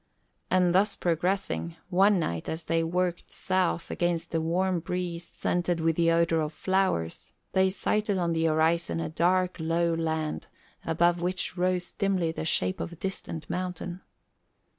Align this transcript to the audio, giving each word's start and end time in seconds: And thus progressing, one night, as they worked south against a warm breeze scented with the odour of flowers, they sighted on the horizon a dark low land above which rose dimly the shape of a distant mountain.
And 0.49 0.73
thus 0.73 0.95
progressing, 0.95 1.75
one 1.91 2.17
night, 2.17 2.49
as 2.49 2.63
they 2.63 2.83
worked 2.83 3.29
south 3.29 3.91
against 3.91 4.33
a 4.33 4.41
warm 4.41 4.79
breeze 4.79 5.27
scented 5.27 5.79
with 5.79 5.95
the 5.95 6.09
odour 6.09 6.41
of 6.41 6.53
flowers, 6.53 7.31
they 7.51 7.69
sighted 7.69 8.17
on 8.17 8.33
the 8.33 8.45
horizon 8.45 8.99
a 8.99 9.09
dark 9.09 9.57
low 9.59 9.93
land 9.93 10.47
above 10.83 11.21
which 11.21 11.55
rose 11.55 11.91
dimly 11.91 12.31
the 12.31 12.45
shape 12.45 12.79
of 12.79 12.93
a 12.93 12.95
distant 12.95 13.47
mountain. 13.47 14.01